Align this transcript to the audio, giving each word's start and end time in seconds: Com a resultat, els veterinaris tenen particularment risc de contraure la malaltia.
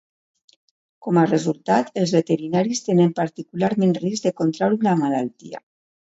Com 1.07 1.17
a 1.23 1.25
resultat, 1.31 1.91
els 2.03 2.13
veterinaris 2.15 2.81
tenen 2.87 3.11
particularment 3.19 3.93
risc 4.05 4.25
de 4.29 4.33
contraure 4.41 4.81
la 4.89 4.95
malaltia. 5.03 5.63